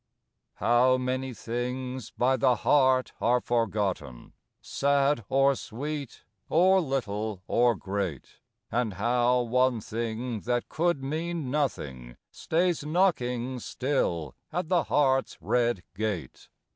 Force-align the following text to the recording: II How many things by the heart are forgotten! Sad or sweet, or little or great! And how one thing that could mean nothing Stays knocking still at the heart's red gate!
II 0.01 0.45
How 0.67 0.97
many 0.97 1.31
things 1.31 2.09
by 2.09 2.35
the 2.35 2.55
heart 2.55 3.13
are 3.21 3.39
forgotten! 3.39 4.33
Sad 4.59 5.23
or 5.29 5.53
sweet, 5.53 6.23
or 6.49 6.81
little 6.81 7.43
or 7.47 7.75
great! 7.75 8.39
And 8.71 8.93
how 8.95 9.41
one 9.43 9.79
thing 9.79 10.39
that 10.39 10.69
could 10.69 11.03
mean 11.03 11.51
nothing 11.51 12.17
Stays 12.31 12.83
knocking 12.83 13.59
still 13.59 14.33
at 14.51 14.69
the 14.69 14.85
heart's 14.85 15.37
red 15.39 15.83
gate! 15.95 16.49